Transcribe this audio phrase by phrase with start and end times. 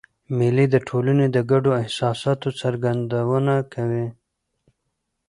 [0.37, 4.07] مېلې د ټولني د ګډو احساساتو څرګندونه کوي.